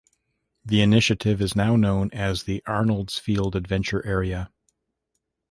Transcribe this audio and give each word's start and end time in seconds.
The 0.65 0.81
initiative 0.81 1.43
is 1.43 1.55
now 1.55 1.75
known 1.75 2.09
as 2.11 2.45
the 2.45 2.63
Arnoldsfield 2.67 3.53
Adventure 3.53 4.03
Area. 4.03 4.49